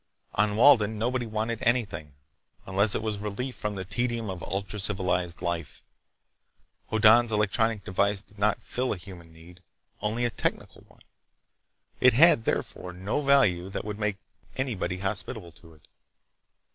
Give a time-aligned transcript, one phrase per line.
[0.33, 2.15] On Walden nobody wanted anything,
[2.65, 5.83] unless it was relief from the tedium of ultra civilized life.
[6.89, 9.61] Hoddan's electronic device did not fill a human need;
[10.01, 11.03] only a technical one.
[11.99, 14.17] It had, therefore, no value that would make
[14.55, 15.87] anybody hospitable to it.